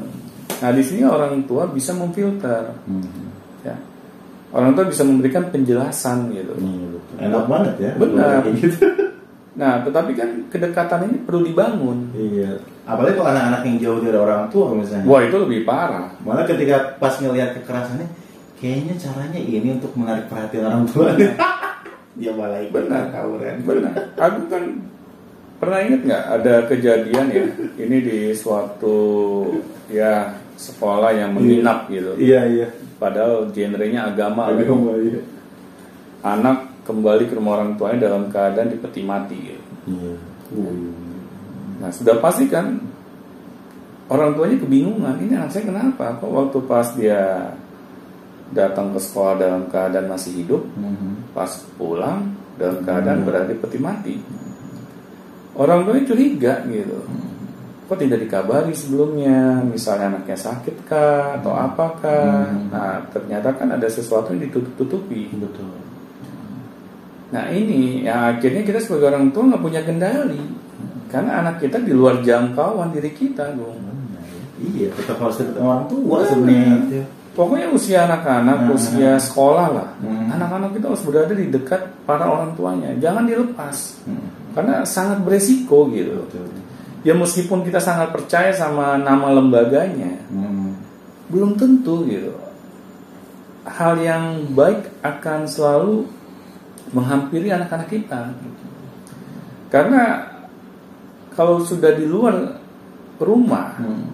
Nah 0.59 0.71
di 0.75 0.83
sini 0.83 1.03
orang 1.03 1.35
tua 1.47 1.65
bisa 1.67 1.91
memfilter, 1.95 2.75
Hmm. 2.87 3.31
ya. 3.63 3.75
Orang 4.49 4.73
tua 4.73 4.89
bisa 4.89 5.03
memberikan 5.05 5.51
penjelasan 5.51 6.33
gitu. 6.33 6.55
Betul. 6.57 7.17
Enak 7.21 7.45
banget 7.47 7.75
ya. 7.79 7.93
Benar. 7.99 8.41
Gitu. 8.55 8.81
Nah 9.59 9.83
tetapi 9.83 10.15
kan 10.15 10.31
kedekatan 10.47 11.11
ini 11.11 11.17
perlu 11.27 11.43
dibangun. 11.43 12.15
Iya. 12.15 12.63
Apalagi 12.87 13.19
kalau 13.19 13.31
anak-anak 13.35 13.63
yang 13.67 13.77
jauh 13.83 14.01
dari 14.01 14.15
orang 14.17 14.47
tua 14.49 14.71
misalnya. 14.71 15.05
Wah 15.05 15.21
itu 15.27 15.37
lebih 15.37 15.67
parah. 15.67 16.15
Malah 16.23 16.47
ketika 16.47 16.95
pas 17.03 17.19
ngelihat 17.19 17.59
kekerasannya, 17.59 18.07
kayaknya 18.63 18.95
caranya 18.97 19.41
ini 19.43 19.69
untuk 19.75 19.93
menarik 19.99 20.31
perhatian 20.31 20.71
orang 20.71 20.87
tua. 20.87 21.11
Dia 22.15 22.33
malah 22.39 22.63
ikut 22.63 22.87
Benar. 22.87 23.11
tawuran. 23.11 23.57
Benar. 23.67 23.93
Aku 24.15 24.41
kan 24.47 24.63
pernah 25.59 25.79
ingat 25.83 26.01
nggak 26.07 26.25
ada 26.39 26.55
kejadian 26.71 27.27
ya 27.35 27.45
ini 27.83 27.97
di 27.99 28.19
suatu 28.31 28.97
ya 29.91 30.39
sekolah 30.55 31.11
yang 31.19 31.35
menginap 31.35 31.91
gitu. 31.91 32.15
Iya 32.15 32.47
iya. 32.47 32.69
Padahal 33.03 33.51
genrenya 33.51 34.07
agama. 34.15 34.55
gitu. 34.55 34.71
Agama, 34.71 34.93
iya. 35.03 35.21
Anak 36.23 36.68
kembali 36.89 37.29
ke 37.29 37.37
rumah 37.37 37.61
orang 37.61 37.77
tuanya 37.77 38.09
dalam 38.09 38.33
keadaan 38.33 38.73
dipeti 38.73 39.05
mati. 39.05 39.37
Gitu. 39.37 39.65
Iya. 39.93 40.17
Nah 41.85 41.91
sudah 41.93 42.17
pasti 42.19 42.49
kan 42.49 42.81
orang 44.09 44.33
tuanya 44.33 44.57
kebingungan. 44.57 45.21
Ini 45.21 45.33
anak 45.37 45.53
saya 45.53 45.69
kenapa? 45.69 46.17
Kok 46.17 46.33
waktu 46.33 46.59
pas 46.65 46.89
dia 46.97 47.53
datang 48.57 48.97
ke 48.97 49.01
sekolah 49.05 49.37
dalam 49.37 49.69
keadaan 49.69 50.09
masih 50.09 50.41
hidup, 50.41 50.65
Mhm. 50.73 51.37
pas 51.37 51.53
pulang 51.77 52.33
dalam 52.57 52.81
keadaan 52.81 53.29
berada 53.29 53.53
di 53.53 53.61
peti 53.61 53.79
mati. 53.79 54.15
Orang 55.53 55.85
tuanya 55.85 56.09
curiga 56.09 56.65
gitu. 56.67 56.99
Kok 57.89 57.97
tidak 57.97 58.21
dikabari 58.21 58.77
sebelumnya? 58.77 59.65
Misalnya 59.65 60.13
anaknya 60.13 60.37
sakit 60.37 60.85
kah 60.85 61.41
atau 61.41 61.57
apakah? 61.57 62.53
Hmm. 62.53 62.69
Nah 62.69 63.01
ternyata 63.09 63.49
kan 63.57 63.73
ada 63.73 63.89
sesuatu 63.89 64.37
yang 64.37 64.45
ditutup-tutupi. 64.49 65.33
Betul. 65.33 65.88
Nah 67.29 67.45
ini 67.53 68.09
yang 68.09 68.37
akhirnya 68.37 68.65
kita 68.65 68.81
sebagai 68.81 69.13
orang 69.13 69.29
tua 69.33 69.53
nggak 69.53 69.63
punya 69.63 69.81
kendali 69.85 70.41
karena 71.13 71.45
anak 71.45 71.61
kita 71.61 71.81
di 71.81 71.93
luar 71.93 72.21
jangkauan 72.25 72.93
diri 72.93 73.13
kita 73.13 73.53
dong. 73.57 73.81
Iya, 74.59 74.91
tetap 74.91 75.23
harus 75.23 75.39
sama 75.39 75.81
orang 75.81 75.87
tua 75.87 76.19
sebenarnya. 76.27 77.05
Pokoknya 77.39 77.71
usia 77.71 78.03
anak-anak, 78.11 78.67
Hmm. 78.67 78.75
usia 78.75 79.15
sekolah 79.15 79.69
lah, 79.71 79.89
Hmm. 80.03 80.35
anak-anak 80.35 80.75
kita 80.75 80.91
harus 80.91 81.07
berada 81.07 81.31
di 81.31 81.47
dekat 81.47 81.87
para 82.03 82.27
orang 82.27 82.51
tuanya, 82.59 82.91
jangan 82.99 83.31
dilepas 83.31 84.03
Hmm. 84.03 84.27
karena 84.59 84.83
sangat 84.83 85.23
beresiko 85.23 85.87
gitu. 85.95 86.19
Betul. 86.27 86.51
Ya 87.07 87.15
meskipun 87.15 87.63
kita 87.63 87.79
sangat 87.79 88.11
percaya 88.11 88.51
sama 88.51 88.99
nama 88.99 89.31
lembaganya, 89.31 90.19
Hmm. 90.27 90.75
belum 91.31 91.55
tentu 91.55 92.03
gitu. 92.11 92.35
Hal 93.63 94.03
yang 94.03 94.51
baik 94.59 94.91
akan 95.07 95.47
selalu 95.47 96.11
menghampiri 96.93 97.53
anak-anak 97.53 97.89
kita. 97.89 98.33
Karena 99.69 100.25
kalau 101.37 101.61
sudah 101.61 101.93
di 101.95 102.09
luar 102.09 102.57
rumah, 103.21 103.77
Hmm. 103.79 104.09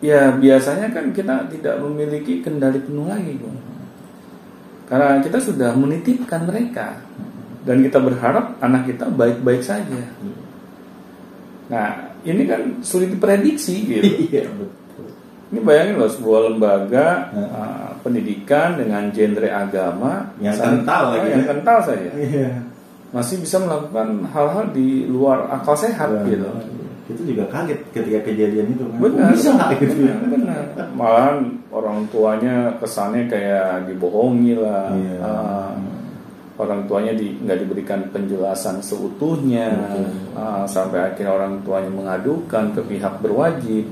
ya 0.00 0.32
biasanya 0.34 0.90
kan 0.90 1.12
kita 1.12 1.46
tidak 1.52 1.78
memiliki 1.80 2.40
kendali 2.40 2.80
penuh 2.80 3.06
lagi, 3.06 3.36
Bung. 3.36 3.58
Karena 4.84 5.20
kita 5.20 5.40
sudah 5.40 5.72
menitipkan 5.72 6.44
mereka 6.44 7.00
dan 7.64 7.80
kita 7.80 7.96
berharap 8.00 8.60
anak 8.60 8.84
kita 8.84 9.08
baik-baik 9.08 9.64
saja. 9.64 10.04
Nah, 11.72 12.12
ini 12.28 12.44
kan 12.44 12.84
sulit 12.84 13.08
diprediksi 13.08 13.88
gitu. 13.88 14.04
Iya 14.28 14.44
betul. 14.52 15.08
Ini 15.52 15.60
bayangin 15.64 15.96
loh 15.96 16.10
sebuah 16.12 16.40
lembaga 16.52 17.32
Hmm. 17.32 17.48
uh, 17.48 17.92
pendidikan 18.04 18.76
dengan 18.76 19.08
genre 19.08 19.48
agama 19.48 20.12
Yang 20.38 20.54
sam- 20.54 20.66
kental 20.78 21.02
ah, 21.02 21.10
lagi 21.10 21.28
yang 21.30 21.40
ya. 21.40 21.48
kental 21.48 21.78
saja 21.80 22.10
Iya. 22.12 22.48
masih 23.10 23.36
bisa 23.38 23.56
melakukan 23.58 24.08
hal-hal 24.28 24.64
di 24.70 24.88
luar 25.06 25.48
akal 25.48 25.72
sehat 25.74 26.12
gitu 26.24 26.44
Itu 27.04 27.20
juga 27.22 27.44
kaget 27.46 27.80
ketika 27.90 28.20
kejadian 28.22 28.66
itu 28.70 28.84
kan. 28.86 28.96
benar 28.98 29.28
Bisa 29.30 29.50
nggak 29.52 29.70
gitu 29.78 29.96
ya? 30.04 30.16
benar 30.22 30.62
malahan 30.92 31.36
orang 31.68 32.04
tuanya 32.08 32.54
kesannya 32.76 33.24
kayak 33.26 33.88
dibohongi 33.88 34.52
lah 34.54 34.88
Iya. 34.90 35.16
Ah, 35.18 35.72
orang 36.54 36.86
tuanya 36.86 37.12
di, 37.12 37.34
nggak 37.36 37.58
diberikan 37.60 38.06
penjelasan 38.08 38.78
seutuhnya 38.78 39.74
Betul. 39.74 40.06
Ah, 40.32 40.62
sampai 40.64 41.00
akhirnya 41.04 41.32
orang 41.34 41.52
tuanya 41.60 41.90
mengadukan 41.90 42.70
ke 42.70 42.80
pihak 42.84 43.18
berwajib 43.18 43.84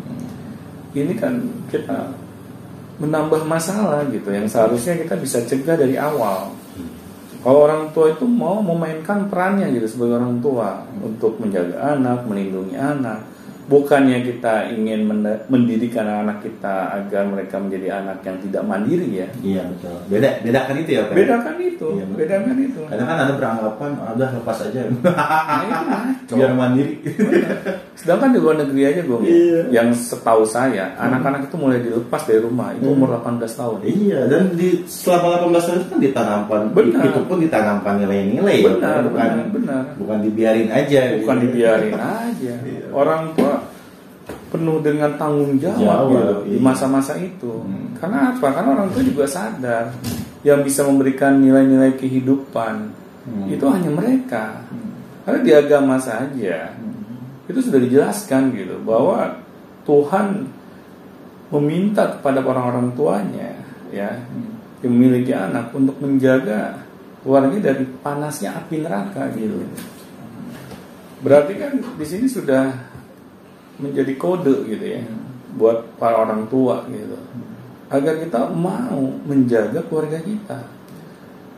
ini 0.92 1.12
kan 1.14 1.40
kita 1.66 2.12
menambah 3.02 3.42
masalah 3.42 4.06
gitu 4.14 4.30
yang 4.30 4.46
seharusnya 4.46 4.94
kita 4.94 5.18
bisa 5.18 5.42
cegah 5.42 5.74
dari 5.74 5.98
awal. 5.98 6.54
Kalau 7.42 7.66
orang 7.66 7.90
tua 7.90 8.14
itu 8.14 8.22
mau 8.22 8.62
memainkan 8.62 9.26
perannya 9.26 9.66
gitu 9.74 9.98
sebagai 9.98 10.22
orang 10.22 10.38
tua 10.38 10.86
untuk 11.02 11.42
menjaga 11.42 11.98
anak, 11.98 12.22
melindungi 12.30 12.78
anak, 12.78 13.26
bukannya 13.64 14.18
kita 14.22 14.70
ingin 14.70 15.04
menda- 15.04 15.42
mendidik 15.46 15.92
anak-anak 15.92 16.38
kita 16.40 16.74
agar 16.94 17.22
mereka 17.24 17.56
menjadi 17.56 17.88
anak 17.96 18.18
yang 18.22 18.36
tidak 18.40 18.62
mandiri 18.62 19.08
ya. 19.14 19.28
Iya 19.38 19.62
betul. 19.66 19.96
Beda 20.08 20.28
bedakan 20.40 20.76
itu 20.78 20.90
ya 20.90 21.02
kan. 21.02 21.14
Bedakan 21.14 21.54
itu, 21.58 21.86
Iya, 21.88 22.04
betul. 22.04 22.18
bedakan 22.18 22.56
itu. 22.58 22.80
Kadang 22.84 23.06
kan 23.06 23.18
ada 23.18 23.32
beranggapan 23.32 23.90
"Ah, 23.98 24.10
udah 24.12 24.28
lepas 24.32 24.58
aja. 24.62 24.80
Nah. 24.82 26.10
Biar 26.32 26.52
mandiri. 26.52 26.94
Sedangkan 27.92 28.32
di 28.32 28.38
luar 28.38 28.56
negeri 28.58 28.82
aja 28.84 29.00
gue, 29.00 29.18
Iya. 29.22 29.60
yang 29.70 29.88
setahu 29.92 30.42
saya 30.42 30.96
anak-anak 30.96 31.46
itu 31.46 31.56
mulai 31.56 31.78
dilepas 31.78 32.24
dari 32.24 32.40
rumah 32.40 32.72
itu 32.72 32.84
Hmm. 32.84 32.96
umur 32.96 33.14
18 33.14 33.52
tahun. 33.52 33.78
Iya, 33.84 34.20
dan 34.26 34.42
di 34.52 34.82
selama 34.84 35.38
18 35.38 35.62
tahun 35.62 35.78
itu 35.78 35.88
kan 35.88 36.00
ditanamkan, 36.00 36.60
Benar. 36.72 37.02
itu 37.04 37.20
pun 37.22 37.38
ditanamkan 37.38 37.94
nilai-nilai, 37.96 38.58
ya, 38.58 38.66
Benar, 38.68 38.96
bukan, 39.04 39.28
benar, 39.28 39.46
benar. 39.48 39.82
bukan 39.94 40.18
dibiarin 40.20 40.68
aja. 40.68 41.00
bukan 41.14 41.36
gitu. 41.36 41.44
dibiarin 41.46 41.94
aja 42.26 42.52
Iya. 42.58 42.84
orang 42.90 43.22
tua 43.34 43.54
penuh 44.52 44.84
dengan 44.84 45.16
tanggung 45.16 45.56
jawab 45.56 45.80
Jawab, 45.80 46.12
gitu 46.12 46.36
di 46.44 46.56
iya. 46.56 46.60
masa-masa 46.60 47.16
itu 47.16 47.64
Hmm. 47.64 47.96
karena 47.96 48.36
apa 48.36 48.46
karena 48.52 48.70
orang 48.76 48.88
tua 48.92 49.00
juga 49.00 49.24
sadar 49.24 49.84
yang 50.44 50.60
bisa 50.60 50.84
memberikan 50.84 51.40
nilai-nilai 51.40 51.96
kehidupan 51.96 52.74
Hmm. 53.24 53.48
itu 53.48 53.64
hanya 53.64 53.88
mereka 53.88 54.60
karena 55.24 55.40
di 55.40 55.52
agama 55.56 55.96
saja 55.96 56.74
itu 57.48 57.58
sudah 57.58 57.80
dijelaskan 57.80 58.52
gitu 58.52 58.76
bahwa 58.84 59.40
Tuhan 59.82 60.46
meminta 61.50 62.18
kepada 62.18 62.44
orang-orang 62.44 62.92
tuanya 62.92 63.50
ya 63.90 64.14
yang 64.82 64.92
memiliki 64.92 65.30
anak 65.30 65.70
untuk 65.72 65.94
menjaga 66.02 66.82
keluarga 67.22 67.70
dari 67.70 67.86
panasnya 68.02 68.50
api 68.58 68.82
neraka 68.82 69.30
gitu. 69.38 69.62
Berarti 71.22 71.54
kan 71.54 71.72
di 71.78 72.06
sini 72.06 72.26
sudah 72.26 72.74
menjadi 73.82 74.12
kode 74.16 74.70
gitu 74.70 74.86
ya 74.86 75.02
buat 75.58 75.84
para 76.00 76.22
orang 76.22 76.48
tua 76.48 76.86
gitu 76.88 77.18
agar 77.92 78.16
kita 78.24 78.48
mau 78.56 79.04
menjaga 79.28 79.84
keluarga 79.84 80.16
kita. 80.24 80.64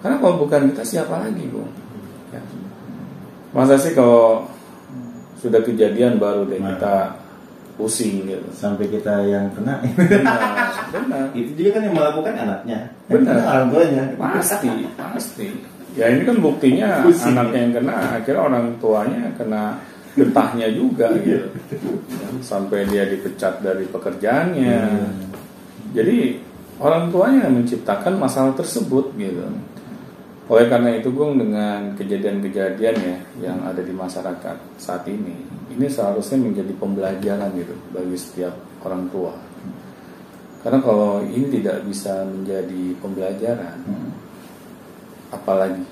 Karena 0.03 0.19
kalau 0.19 0.43
bukan 0.43 0.67
kita 0.75 0.83
siapa 0.83 1.23
lagi, 1.23 1.47
Bung? 1.47 1.71
Ya. 2.35 2.43
Masa 3.55 3.79
sih 3.79 3.95
kalau 3.95 4.43
sudah 5.39 5.63
kejadian 5.63 6.19
baru 6.19 6.43
deh 6.51 6.59
Nah. 6.59 6.75
kita 6.75 6.95
pusing 7.79 8.27
gitu. 8.27 8.51
Sampai 8.51 8.91
kita 8.91 9.23
yang 9.25 9.47
kena, 9.55 9.79
Benar, 9.95 10.39
benar. 10.91 11.25
itu 11.39 11.55
juga 11.55 11.79
kan 11.79 11.83
yang 11.87 11.95
melakukan 11.95 12.35
anaknya, 12.35 12.79
Benar. 13.07 13.31
kena 13.31 13.43
orang 13.47 13.69
tuanya. 13.71 14.03
Pasti, 14.19 14.69
pasti. 14.99 15.47
Ya 15.95 16.11
ini 16.11 16.27
kan 16.27 16.43
buktinya 16.43 17.07
Pusing. 17.07 17.31
anaknya 17.39 17.59
yang 17.63 17.75
kena, 17.79 17.95
akhirnya 18.19 18.43
orang 18.43 18.65
tuanya 18.83 19.23
kena 19.39 19.79
getahnya 20.15 20.71
juga 20.71 21.11
gitu. 21.19 21.51
Ya, 22.11 22.29
sampai 22.41 22.87
dia 22.87 23.05
dipecat 23.07 23.61
dari 23.61 23.85
pekerjaannya. 23.91 24.79
Hmm. 24.79 25.13
Jadi 25.95 26.39
orang 26.79 27.11
tuanya 27.11 27.51
yang 27.51 27.63
menciptakan 27.63 28.19
masalah 28.19 28.55
tersebut 28.55 29.15
gitu. 29.19 29.47
Oleh 30.45 30.69
karena 30.69 30.93
itu 31.01 31.09
Gung 31.09 31.41
dengan 31.41 31.97
kejadian-kejadian 31.97 32.97
ya 33.01 33.19
yang 33.41 33.59
ada 33.65 33.81
di 33.81 33.97
masyarakat 33.97 34.57
saat 34.77 35.09
ini, 35.09 35.41
ini 35.73 35.87
seharusnya 35.89 36.37
menjadi 36.37 36.73
pembelajaran 36.77 37.49
gitu 37.57 37.75
bagi 37.97 38.17
setiap 38.19 38.53
orang 38.85 39.09
tua. 39.09 39.33
Karena 40.61 40.81
kalau 40.85 41.25
ini 41.25 41.61
tidak 41.61 41.85
bisa 41.89 42.25
menjadi 42.25 42.97
pembelajaran, 43.01 43.79
Hmm. 43.85 44.13
apalagi 45.33 45.85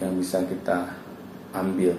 yang 0.00 0.12
bisa 0.16 0.44
kita 0.44 0.92
ambil 1.56 1.96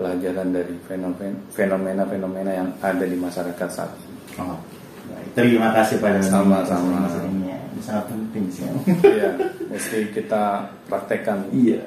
pelajaran 0.00 0.48
dari 0.48 0.74
fenomena- 0.88 1.44
fenomena-fenomena 1.52 2.50
yang 2.56 2.68
ada 2.80 3.04
di 3.04 3.16
masyarakat 3.20 3.68
saat 3.68 3.92
ini. 4.00 4.40
Oh, 4.40 4.56
baik. 5.12 5.36
Terima 5.36 5.68
kasih 5.76 6.00
pada 6.00 6.24
Sama-sama. 6.24 7.04
Ini 7.20 7.84
sangat 7.84 8.08
penting 8.08 8.48
sih. 8.48 8.64
Iya, 9.04 9.36
mesti 9.68 10.08
kita 10.16 10.72
praktekkan. 10.88 11.52
Iya. 11.52 11.84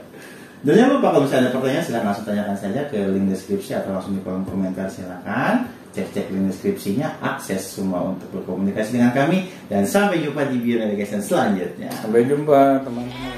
Dan 0.63 0.80
jangan 0.80 0.91
lupa 1.02 1.08
kalau 1.12 1.28
misalnya 1.28 1.49
ada 1.49 1.54
pertanyaan 1.60 1.84
silahkan 1.84 2.08
langsung 2.13 2.28
tanyakan 2.30 2.56
saja 2.56 2.82
ke 2.88 2.99
link 3.12 3.28
deskripsi 3.34 3.71
atau 3.76 3.89
langsung 3.99 4.15
di 4.15 4.21
kolom 4.23 4.47
komentar 4.47 4.88
silahkan 4.88 5.67
cek-cek 5.91 6.32
link 6.32 6.56
deskripsinya 6.56 7.19
akses 7.19 7.78
semua 7.78 8.15
untuk 8.15 8.32
berkomunikasi 8.32 8.95
dengan 8.95 9.12
kami 9.12 9.52
dan 9.67 9.84
sampai 9.84 10.23
jumpa 10.23 10.47
di 10.47 10.63
Bio 10.63 10.80
Navigation 10.80 11.19
selanjutnya. 11.19 11.91
Sampai 11.99 12.23
jumpa 12.23 12.80
teman-teman. 12.80 13.33